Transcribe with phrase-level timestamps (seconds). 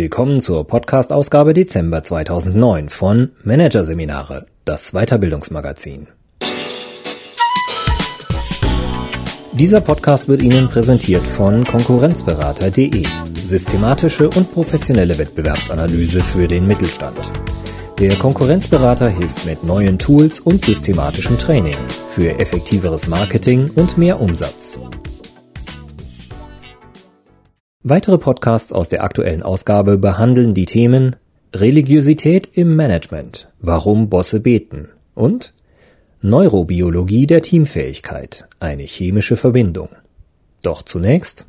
[0.00, 6.06] Willkommen zur Podcast-Ausgabe Dezember 2009 von Managerseminare, das Weiterbildungsmagazin.
[9.54, 13.02] Dieser Podcast wird Ihnen präsentiert von Konkurrenzberater.de,
[13.44, 17.18] systematische und professionelle Wettbewerbsanalyse für den Mittelstand.
[17.98, 21.76] Der Konkurrenzberater hilft mit neuen Tools und systematischem Training
[22.10, 24.78] für effektiveres Marketing und mehr Umsatz.
[27.90, 31.16] Weitere Podcasts aus der aktuellen Ausgabe behandeln die Themen
[31.54, 35.54] Religiosität im Management, warum Bosse beten und
[36.20, 39.88] Neurobiologie der Teamfähigkeit, eine chemische Verbindung.
[40.60, 41.46] Doch zunächst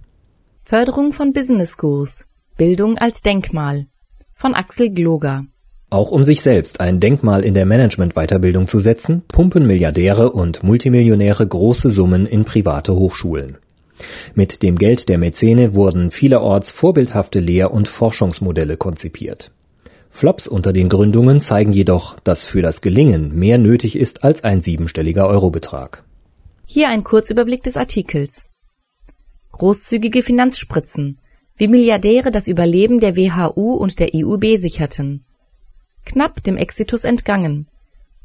[0.61, 2.25] Förderung von Business Schools,
[2.55, 3.87] Bildung als Denkmal
[4.33, 5.43] von Axel Gloger.
[5.89, 11.45] Auch um sich selbst ein Denkmal in der Management-Weiterbildung zu setzen, pumpen Milliardäre und Multimillionäre
[11.45, 13.57] große Summen in private Hochschulen.
[14.35, 19.51] Mit dem Geld der Mäzene wurden vielerorts vorbildhafte Lehr- und Forschungsmodelle konzipiert.
[20.09, 24.61] Flops unter den Gründungen zeigen jedoch, dass für das Gelingen mehr nötig ist als ein
[24.61, 26.03] siebenstelliger Eurobetrag.
[26.65, 28.47] Hier ein Kurzüberblick des Artikels.
[29.51, 31.19] Großzügige Finanzspritzen,
[31.57, 35.25] wie Milliardäre das Überleben der WHU und der IUB sicherten.
[36.05, 37.67] Knapp dem Exitus entgangen.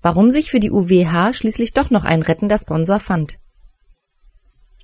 [0.00, 3.38] Warum sich für die UWH schließlich doch noch ein rettender Sponsor fand.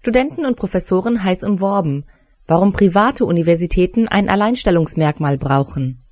[0.00, 2.04] Studenten und Professoren heiß umworben,
[2.46, 6.02] warum private Universitäten ein Alleinstellungsmerkmal brauchen.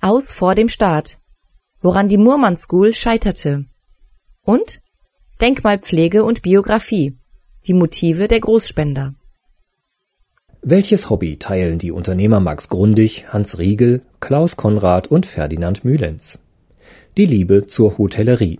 [0.00, 1.18] Aus vor dem Staat,
[1.80, 3.64] woran die Murmann School scheiterte.
[4.42, 4.80] Und
[5.40, 7.16] Denkmalpflege und Biografie,
[7.66, 9.14] die Motive der Großspender.
[10.62, 16.40] Welches Hobby teilen die Unternehmer Max Grundig, Hans Riegel, Klaus Konrad und Ferdinand Mühlens?
[17.16, 18.58] Die Liebe zur Hotellerie.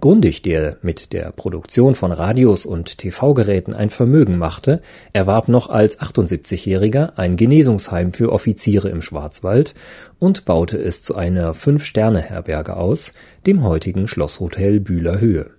[0.00, 4.80] Grundig, der mit der Produktion von Radios und TV-Geräten ein Vermögen machte,
[5.12, 9.74] erwarb noch als 78-Jähriger ein Genesungsheim für Offiziere im Schwarzwald
[10.18, 13.12] und baute es zu einer Fünf-Sterne-Herberge aus,
[13.46, 15.50] dem heutigen Schlosshotel Bühler Höhe.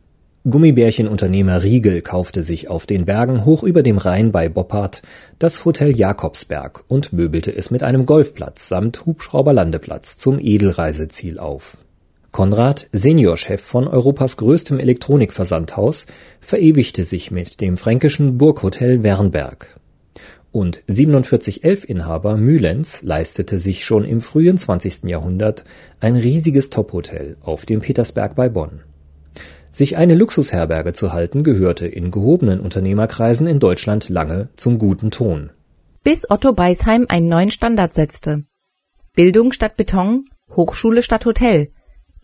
[0.49, 5.01] Gummibärchenunternehmer Riegel kaufte sich auf den Bergen hoch über dem Rhein bei Boppard
[5.37, 11.77] das Hotel Jakobsberg und möbelte es mit einem Golfplatz samt Hubschrauberlandeplatz zum Edelreiseziel auf
[12.31, 16.05] Konrad, Seniorchef von Europas größtem Elektronikversandhaus,
[16.41, 19.75] verewigte sich mit dem fränkischen Burghotel Wernberg.
[20.51, 25.03] Und 4711-Inhaber Mühlens leistete sich schon im frühen 20.
[25.03, 25.63] Jahrhundert
[25.99, 28.81] ein riesiges Tophotel auf dem Petersberg bei Bonn.
[29.71, 35.51] Sich eine Luxusherberge zu halten, gehörte in gehobenen Unternehmerkreisen in Deutschland lange zum guten Ton.
[36.03, 38.45] Bis Otto Beisheim einen neuen Standard setzte.
[39.15, 40.25] Bildung statt Beton,
[40.55, 41.69] Hochschule statt Hotel–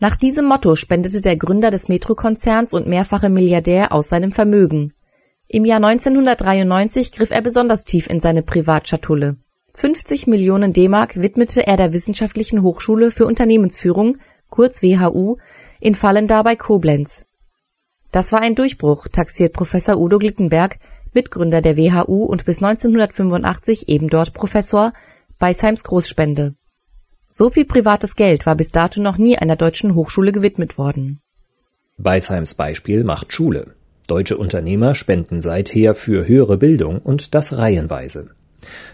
[0.06, 4.94] nach diesem Motto spendete der Gründer des Metro-Konzerns und mehrfache Milliardär aus seinem Vermögen.
[5.48, 9.38] Im Jahr 1993 griff er besonders tief in seine Privatschatulle.
[9.74, 14.20] 50 Millionen D-Mark widmete er der Wissenschaftlichen Hochschule für Unternehmensführung,
[14.52, 15.38] kurz WHU,
[15.80, 17.26] in Fallendar bei Koblenz.
[18.12, 20.78] Das war ein Durchbruch, taxiert Professor Udo Glittenberg,
[21.16, 24.94] Mitgründer der WHU und bis 1985 eben dort Professor,
[25.40, 26.54] Beisheims Großspende
[27.38, 31.20] so viel privates Geld war bis dato noch nie einer deutschen Hochschule gewidmet worden.
[31.98, 33.74] Beisheims Beispiel macht Schule.
[34.08, 38.30] Deutsche Unternehmer spenden seither für höhere Bildung und das reihenweise.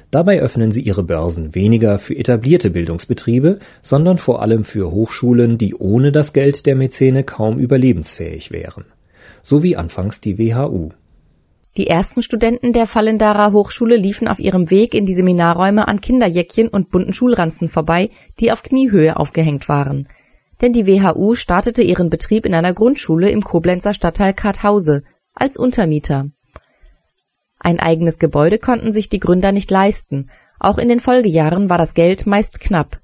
[0.09, 5.75] Dabei öffnen sie ihre Börsen weniger für etablierte Bildungsbetriebe, sondern vor allem für Hochschulen, die
[5.75, 8.85] ohne das Geld der Mäzene kaum überlebensfähig wären.
[9.43, 10.89] So wie anfangs die WHU.
[11.77, 16.67] Die ersten Studenten der Fallendarer Hochschule liefen auf ihrem Weg in die Seminarräume an Kinderjäckchen
[16.67, 18.09] und bunten Schulranzen vorbei,
[18.39, 20.09] die auf Kniehöhe aufgehängt waren.
[20.61, 26.29] Denn die WHU startete ihren Betrieb in einer Grundschule im Koblenzer Stadtteil Karthause als Untermieter.
[27.57, 30.29] Ein eigenes Gebäude konnten sich die Gründer nicht leisten.
[30.59, 32.99] Auch in den Folgejahren war das Geld meist knapp.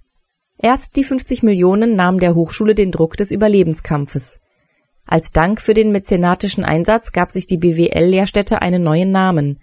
[0.60, 4.42] Erst die 50 Millionen nahmen der Hochschule den Druck des Überlebenskampfes.
[5.08, 9.60] Als Dank für den mäzenatischen Einsatz gab sich die BWL-Lehrstätte einen neuen Namen.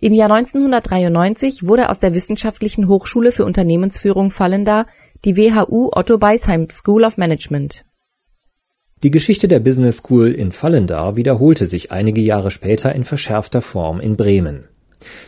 [0.00, 4.86] Im Jahr 1993 wurde aus der Wissenschaftlichen Hochschule für Unternehmensführung Fallenda
[5.26, 7.84] die WHU Otto Beisheim School of Management.
[9.02, 14.00] Die Geschichte der Business School in Fallendar wiederholte sich einige Jahre später in verschärfter Form
[14.00, 14.64] in Bremen.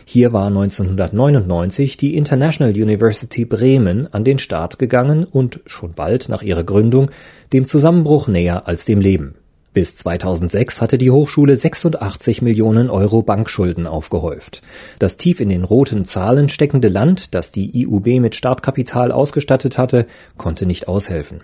[0.03, 6.41] Hier war 1999 die International University Bremen an den Start gegangen und schon bald nach
[6.41, 7.11] ihrer Gründung
[7.53, 9.35] dem Zusammenbruch näher als dem Leben.
[9.73, 14.63] Bis 2006 hatte die Hochschule 86 Millionen Euro Bankschulden aufgehäuft.
[14.97, 20.07] Das tief in den roten Zahlen steckende Land, das die IUB mit Startkapital ausgestattet hatte,
[20.37, 21.43] konnte nicht aushelfen.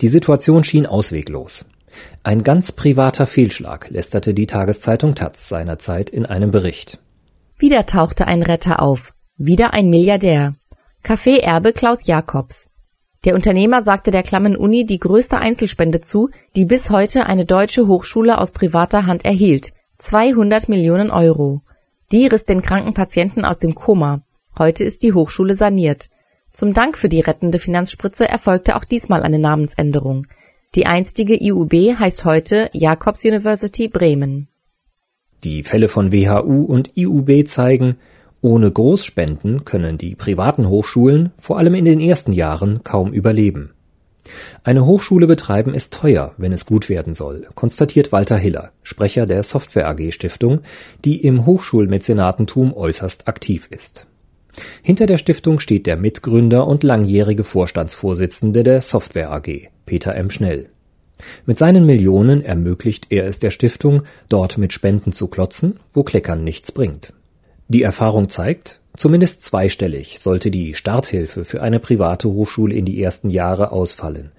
[0.00, 1.64] Die Situation schien ausweglos.
[2.22, 6.98] Ein ganz privater Fehlschlag lästerte die Tageszeitung Taz seinerzeit in einem Bericht.
[7.58, 10.54] Wieder tauchte ein Retter auf, wieder ein Milliardär.
[11.02, 12.69] Kaffeeerbe Klaus Jakobs.
[13.24, 17.86] Der Unternehmer sagte der klammen Uni die größte Einzelspende zu, die bis heute eine deutsche
[17.86, 21.60] Hochschule aus privater Hand erhielt, 200 Millionen Euro.
[22.12, 24.22] Die riss den kranken Patienten aus dem Koma.
[24.58, 26.08] Heute ist die Hochschule saniert.
[26.52, 30.26] Zum Dank für die rettende Finanzspritze erfolgte auch diesmal eine Namensänderung.
[30.74, 34.48] Die einstige IUB heißt heute Jacobs University Bremen.
[35.44, 37.96] Die Fälle von WHU und IUB zeigen,
[38.42, 43.72] ohne Großspenden können die privaten Hochschulen vor allem in den ersten Jahren kaum überleben.
[44.64, 49.42] Eine Hochschule betreiben ist teuer, wenn es gut werden soll, konstatiert Walter Hiller, Sprecher der
[49.42, 50.60] Software AG Stiftung,
[51.04, 54.06] die im Hochschulmäzenatentum äußerst aktiv ist.
[54.82, 60.30] Hinter der Stiftung steht der Mitgründer und langjährige Vorstandsvorsitzende der Software AG, Peter M.
[60.30, 60.70] Schnell.
[61.44, 66.44] Mit seinen Millionen ermöglicht er es der Stiftung, dort mit Spenden zu klotzen, wo Kleckern
[66.44, 67.12] nichts bringt.
[67.70, 73.30] Die Erfahrung zeigt, zumindest zweistellig sollte die Starthilfe für eine private Hochschule in die ersten
[73.30, 74.32] Jahre ausfallen.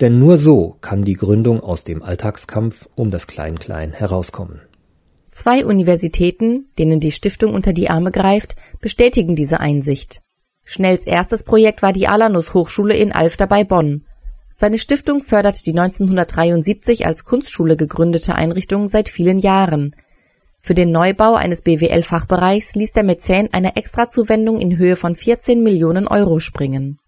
[0.00, 4.60] Denn nur so kann die Gründung aus dem Alltagskampf um das Klein-Klein herauskommen.
[5.30, 10.20] Zwei Universitäten, denen die Stiftung unter die Arme greift, bestätigen diese Einsicht.
[10.62, 14.04] Schnells erstes Projekt war die Alanus Hochschule in Alfter bei Bonn.
[14.54, 19.96] Seine Stiftung fördert die 1973 als Kunstschule gegründete Einrichtung seit vielen Jahren.
[20.66, 26.08] Für den Neubau eines BWL-Fachbereichs ließ der Mäzen eine Extrazuwendung in Höhe von 14 Millionen
[26.08, 26.98] Euro springen.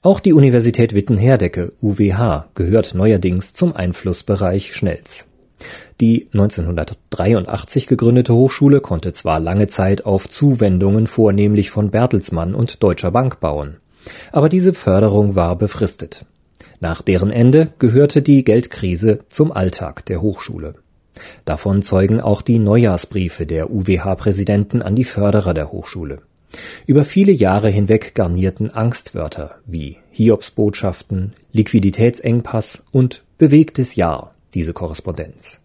[0.00, 5.26] Auch die Universität Witten-Herdecke (UWH) gehört neuerdings zum Einflussbereich Schnells.
[6.00, 13.10] Die 1983 gegründete Hochschule konnte zwar lange Zeit auf Zuwendungen vornehmlich von Bertelsmann und Deutscher
[13.10, 13.76] Bank bauen,
[14.32, 16.24] aber diese Förderung war befristet.
[16.80, 20.76] Nach deren Ende gehörte die Geldkrise zum Alltag der Hochschule
[21.44, 26.22] Davon zeugen auch die Neujahrsbriefe der UWH-Präsidenten an die Förderer der Hochschule.
[26.86, 35.60] Über viele Jahre hinweg garnierten Angstwörter wie Hiobsbotschaften, Liquiditätsengpass und bewegtes Jahr diese Korrespondenz.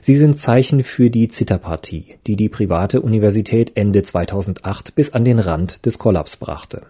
[0.00, 5.38] Sie sind Zeichen für die Zitterpartie, die die private Universität Ende 2008 bis an den
[5.38, 6.82] Rand des Kollaps brachte.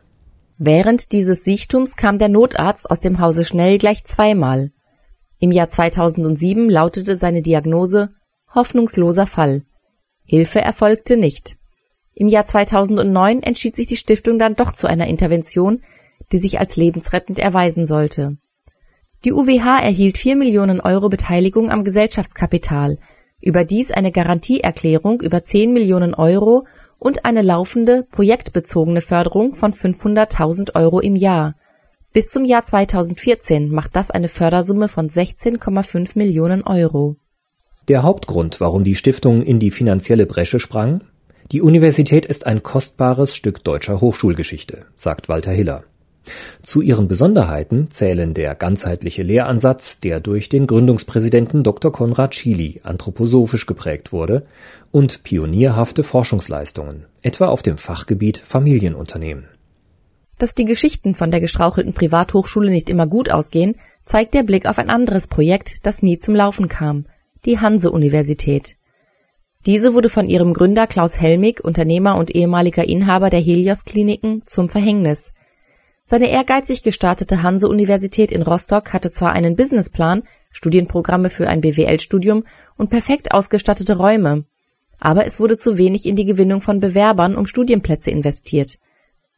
[0.59, 4.71] Während dieses Sichtums kam der Notarzt aus dem Hause Schnell gleich zweimal.
[5.43, 8.11] Im Jahr 2007 lautete seine Diagnose
[8.55, 9.63] Hoffnungsloser Fall.
[10.25, 11.57] Hilfe erfolgte nicht.
[12.15, 15.81] Im Jahr 2009 entschied sich die Stiftung dann doch zu einer Intervention,
[16.31, 18.37] die sich als lebensrettend erweisen sollte.
[19.25, 22.99] Die UWH erhielt 4 Millionen Euro Beteiligung am Gesellschaftskapital,
[23.41, 26.69] überdies eine Garantieerklärung über 10 Millionen Euro
[27.01, 31.57] und eine laufende, projektbezogene Förderung von 500.000 Euro im Jahr
[32.13, 37.17] bis zum Jahr 2014 macht das eine Fördersumme von 16,5 Millionen Euro.
[37.89, 41.03] Der Hauptgrund, warum die Stiftung in die finanzielle Bresche sprang?
[41.51, 45.85] Die Universität ist ein kostbares Stück deutscher Hochschulgeschichte, sagt Walter Hiller.
[46.63, 51.91] Zu ihren Besonderheiten zählen der ganzheitliche Lehransatz, der durch den Gründungspräsidenten Dr.
[51.91, 54.47] Konrad Schily anthroposophisch geprägt wurde,
[54.93, 59.47] und pionierhafte Forschungsleistungen, etwa auf dem Fachgebiet Familienunternehmen.
[60.43, 64.81] Dass die Geschichten von der gestrauchelten Privathochschule nicht immer gut ausgehen, zeigt der Blick auf
[64.81, 67.07] ein anderes Projekt, das nie zum Laufen kam,
[67.45, 68.75] die Hanse-Universität.
[69.67, 75.33] Diese wurde von ihrem Gründer Klaus Helmig, Unternehmer und ehemaliger Inhaber der Helios-Kliniken, zum Verhängnis.
[76.07, 82.43] Seine ehrgeizig gestartete Hanse-Universität in Rostock hatte zwar einen Businessplan, Studienprogramme für ein BWL-Studium
[82.77, 84.43] und perfekt ausgestattete Räume,
[84.99, 88.79] aber es wurde zu wenig in die Gewinnung von Bewerbern um Studienplätze investiert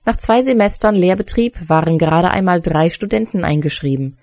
[0.04, 4.18] nach zwei Semestern Lehrbetrieb waren gerade einmal drei Studenten eingeschrieben.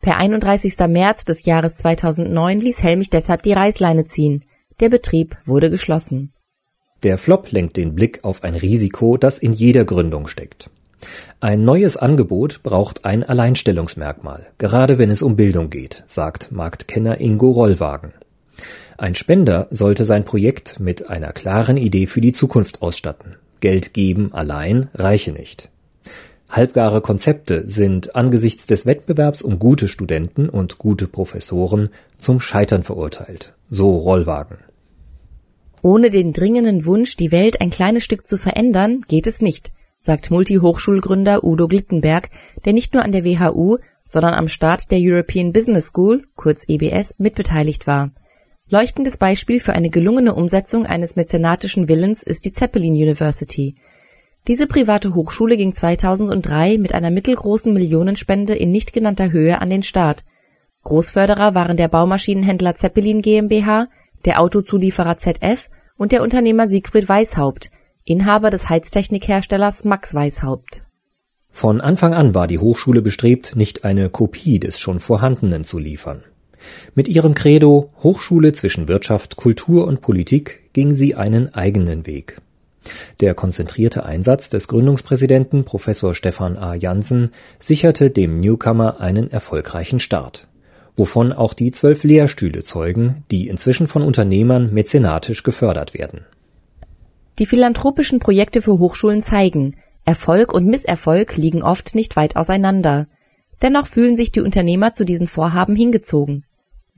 [0.00, 0.78] Per 31.
[0.88, 4.44] März des Jahres 2009 ließ Helmich deshalb die Reißleine ziehen.
[4.78, 6.32] Der Betrieb wurde geschlossen.
[7.02, 10.70] Der Flop lenkt den Blick auf ein Risiko, das in jeder Gründung steckt.
[11.40, 17.50] Ein neues Angebot braucht ein Alleinstellungsmerkmal, gerade wenn es um Bildung geht, sagt Marktkenner Ingo
[17.50, 18.12] Rollwagen.
[18.96, 23.36] Ein Spender sollte sein Projekt mit einer klaren Idee für die Zukunft ausstatten.
[23.60, 25.70] Geld geben allein reiche nicht.
[26.48, 33.54] Halbgare Konzepte sind angesichts des Wettbewerbs um gute Studenten und gute Professoren zum Scheitern verurteilt,
[33.68, 34.58] so Rollwagen.
[35.82, 40.30] Ohne den dringenden Wunsch, die Welt ein kleines Stück zu verändern, geht es nicht, sagt
[40.30, 42.30] Multihochschulgründer Udo Glittenberg,
[42.64, 47.16] der nicht nur an der WHU, sondern am Start der European Business School, kurz EBS,
[47.18, 48.12] mitbeteiligt war.
[48.68, 53.76] Leuchtendes Beispiel für eine gelungene Umsetzung eines mäzenatischen Willens ist die Zeppelin University.
[54.48, 59.84] Diese private Hochschule ging 2003 mit einer mittelgroßen Millionenspende in nicht genannter Höhe an den
[59.84, 60.24] Start.
[60.82, 63.86] Großförderer waren der Baumaschinenhändler Zeppelin GmbH,
[64.24, 67.70] der Autozulieferer ZF und der Unternehmer Siegfried Weishaupt,
[68.02, 70.82] Inhaber des Heiztechnikherstellers Max Weishaupt
[71.50, 76.24] Von Anfang an war die Hochschule bestrebt, nicht eine Kopie des schon Vorhandenen zu liefern.
[76.94, 82.40] Mit ihrem Credo Hochschule zwischen Wirtschaft, Kultur und Politik ging sie einen eigenen Weg.
[83.20, 86.74] Der konzentrierte Einsatz des Gründungspräsidenten Professor Stefan A.
[86.74, 90.46] Jansen sicherte dem Newcomer einen erfolgreichen Start,
[90.96, 96.24] wovon auch die zwölf Lehrstühle zeugen, die inzwischen von Unternehmern mäzenatisch gefördert werden.
[97.38, 103.08] Die philanthropischen Projekte für Hochschulen zeigen, Erfolg und Misserfolg liegen oft nicht weit auseinander.
[103.60, 106.45] Dennoch fühlen sich die Unternehmer zu diesen Vorhaben hingezogen.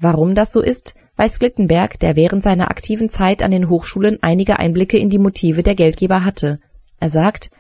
[0.00, 4.59] Warum das so ist, weiß Glittenberg, der während seiner aktiven Zeit an den Hochschulen einige
[4.59, 6.61] Einblicke in die Motive der Geldgeber hatte.
[7.00, 7.50] Er sagt,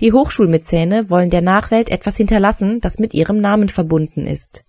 [0.00, 4.64] die Hochschulmäzene wollen der Nachwelt etwas hinterlassen, das mit ihrem Namen verbunden ist.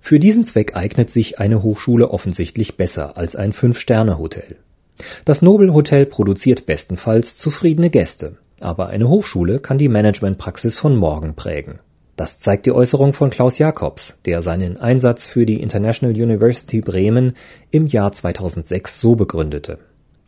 [0.00, 4.56] Für diesen Zweck eignet sich eine Hochschule offensichtlich besser als ein Fünf-Sterne-Hotel.
[5.24, 11.80] Das Nobelhotel produziert bestenfalls zufriedene Gäste, aber eine Hochschule kann die Managementpraxis von morgen prägen.
[12.16, 17.34] Das zeigt die Äußerung von Klaus Jakobs, der seinen Einsatz für die International University Bremen
[17.70, 19.78] im Jahr 2006 so begründete.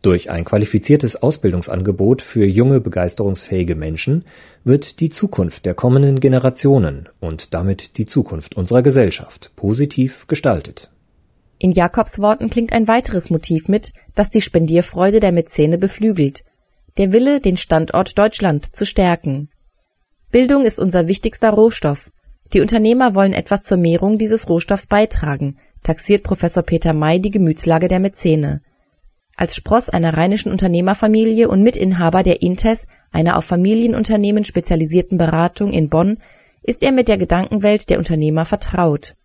[0.01, 4.23] Durch ein qualifiziertes Ausbildungsangebot für junge, begeisterungsfähige Menschen
[4.63, 10.89] wird die Zukunft der kommenden Generationen und damit die Zukunft unserer Gesellschaft positiv gestaltet.
[11.57, 16.45] In Jakobs Worten klingt ein weiteres Motiv mit, das die Spendierfreude der Mäzene beflügelt.
[16.97, 19.49] Der Wille, den Standort Deutschland zu stärken.
[20.31, 22.11] Bildung ist unser wichtigster Rohstoff.
[22.53, 27.87] Die Unternehmer wollen etwas zur Mehrung dieses Rohstoffs beitragen, taxiert Professor Peter May die Gemütslage
[27.87, 28.61] der Mäzene.
[29.35, 35.89] Als Spross einer rheinischen Unternehmerfamilie und Mitinhaber der Intes, einer auf Familienunternehmen spezialisierten Beratung in
[35.89, 36.17] Bonn,
[36.61, 39.15] ist er mit der Gedankenwelt der Unternehmer vertraut.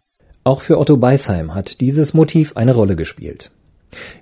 [0.42, 3.50] Auch für Otto Beisheim hat dieses Motiv eine Rolle gespielt.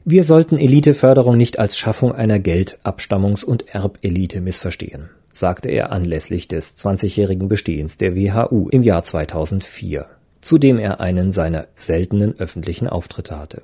[0.04, 6.48] Wir sollten Eliteförderung nicht als Schaffung einer Geld-, Abstammungs- und Erbelite missverstehen sagte er anlässlich
[6.48, 10.06] des 20-jährigen Bestehens der WHU im Jahr 2004,
[10.40, 13.62] zu dem er einen seiner seltenen öffentlichen Auftritte hatte.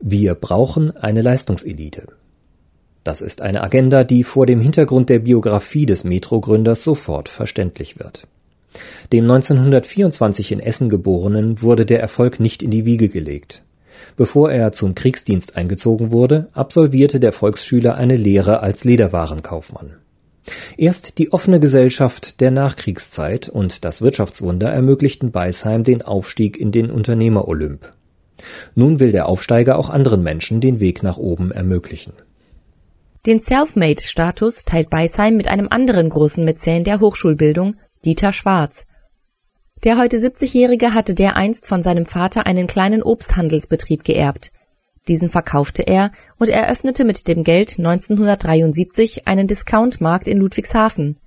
[0.00, 2.08] Wir brauchen eine Leistungselite.
[3.02, 8.26] Das ist eine Agenda, die vor dem Hintergrund der Biografie des Metro-Gründers sofort verständlich wird.
[9.12, 13.62] Dem 1924 in Essen geborenen wurde der Erfolg nicht in die Wiege gelegt.
[14.16, 19.94] Bevor er zum Kriegsdienst eingezogen wurde, absolvierte der Volksschüler eine Lehre als Lederwarenkaufmann.
[20.76, 26.90] Erst die offene Gesellschaft der Nachkriegszeit und das Wirtschaftswunder ermöglichten Beisheim den Aufstieg in den
[26.90, 27.92] Unternehmer-Olymp.
[28.74, 32.12] Nun will der Aufsteiger auch anderen Menschen den Weg nach oben ermöglichen.
[33.26, 38.86] Den Selfmade-Status teilt Beisheim mit einem anderen großen Mäzen der Hochschulbildung, Dieter Schwarz.
[39.82, 44.50] Der heute 70-Jährige hatte dereinst von seinem Vater einen kleinen Obsthandelsbetrieb geerbt.
[45.08, 51.18] Diesen verkaufte er und eröffnete mit dem Geld 1973 einen Discountmarkt in Ludwigshafen.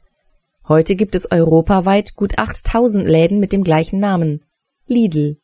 [0.67, 4.41] Heute gibt es europaweit gut 8000 Läden mit dem gleichen Namen.
[4.87, 5.37] Lidl.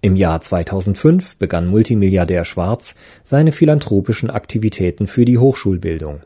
[0.00, 6.22] Im Jahr 2005 begann Multimilliardär Schwarz seine philanthropischen Aktivitäten für die Hochschulbildung.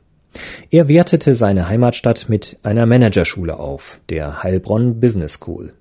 [0.71, 5.73] Er wertete seine Heimatstadt mit einer Managerschule auf, der Heilbronn Business School.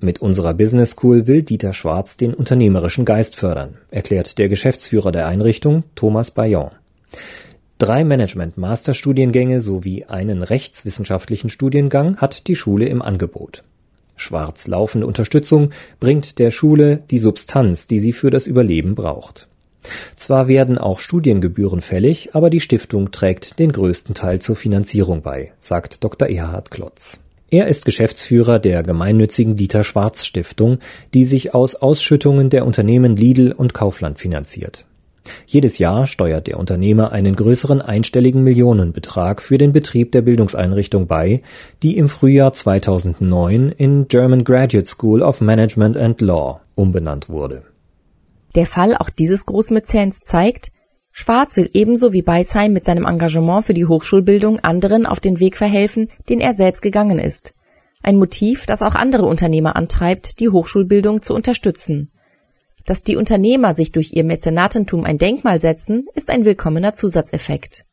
[0.00, 5.26] Mit unserer Business School will Dieter Schwarz den unternehmerischen Geist fördern, erklärt der Geschäftsführer der
[5.26, 6.70] Einrichtung, Thomas Bayon.
[7.78, 13.62] Drei Management-Masterstudiengänge sowie einen rechtswissenschaftlichen Studiengang hat die Schule im Angebot.
[14.16, 15.70] Schwarz laufende Unterstützung
[16.00, 19.46] bringt der Schule die Substanz, die sie für das Überleben braucht.
[20.16, 25.52] Zwar werden auch Studiengebühren fällig, aber die Stiftung trägt den größten Teil zur Finanzierung bei,
[25.60, 26.28] sagt Dr.
[26.28, 27.20] Erhard Klotz.
[27.50, 30.78] Er ist Geschäftsführer der gemeinnützigen Dieter Schwarz Stiftung,
[31.14, 34.84] die sich aus Ausschüttungen der Unternehmen Lidl und Kaufland finanziert.
[35.46, 41.42] Jedes Jahr steuert der Unternehmer einen größeren einstelligen Millionenbetrag für den Betrieb der Bildungseinrichtung bei,
[41.82, 47.62] die im Frühjahr 2009 in German Graduate School of Management and Law umbenannt wurde.
[48.54, 50.70] Der Fall auch dieses Großmäzens zeigt,
[51.20, 55.56] Schwarz will ebenso wie Beisheim mit seinem Engagement für die Hochschulbildung anderen auf den Weg
[55.56, 57.56] verhelfen, den er selbst gegangen ist.
[58.04, 62.12] Ein Motiv, das auch andere Unternehmer antreibt, die Hochschulbildung zu unterstützen.
[62.86, 67.84] Dass die Unternehmer sich durch ihr Mäzenatentum ein Denkmal setzen, ist ein willkommener Zusatzeffekt.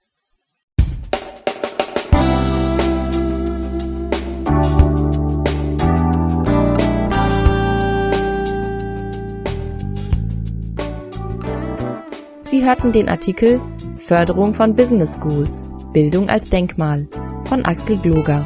[12.66, 13.62] Hörten den Artikel
[14.00, 17.08] Förderung von Business Schools Bildung als Denkmal
[17.46, 18.46] von Axel Gloger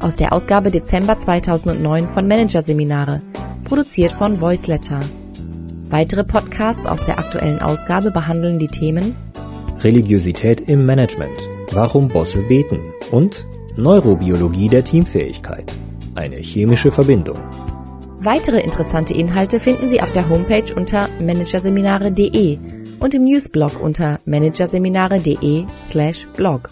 [0.00, 3.22] aus der Ausgabe Dezember 2009 von Managerseminare,
[3.62, 5.00] produziert von Voiceletter.
[5.88, 9.14] Weitere Podcasts aus der aktuellen Ausgabe behandeln die Themen
[9.80, 11.38] Religiosität im Management,
[11.70, 12.80] warum Bosse beten
[13.12, 13.46] und
[13.76, 15.72] Neurobiologie der Teamfähigkeit.
[16.16, 17.38] eine chemische Verbindung.
[18.18, 22.58] Weitere interessante Inhalte finden Sie auf der Homepage unter managerseminare.de
[23.04, 26.70] und im Newsblog unter managerseminare.de slash blog.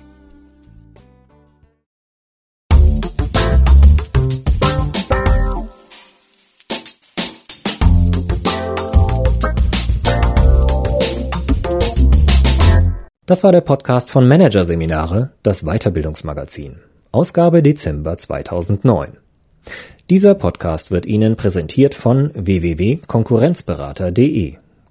[13.27, 16.77] Das war der Podcast von Managerseminare, das Weiterbildungsmagazin.
[17.13, 19.19] Ausgabe Dezember 2009.
[20.09, 24.62] Dieser Podcast wird Ihnen präsentiert von www.konkurrenzberater.de.